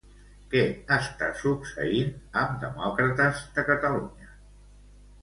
Què 0.53 0.63
està 0.95 1.27
succeint 1.43 2.11
amb 2.45 2.59
Demòcrates 2.65 3.47
de 3.59 3.71
Catalunya? 3.73 4.37